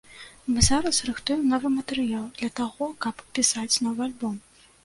Мы 0.53 0.63
зараз 0.67 1.01
рыхтуем 1.09 1.43
новы 1.51 1.71
матэрыял 1.75 2.25
для 2.39 2.49
таго, 2.61 2.89
каб 3.07 3.23
пісаць 3.37 3.71
новы 3.91 4.01
альбом. 4.09 4.35